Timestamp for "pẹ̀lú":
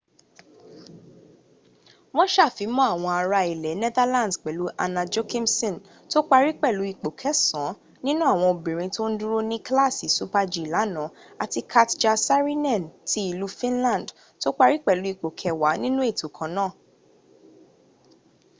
4.43-4.65, 6.61-6.81, 14.85-15.05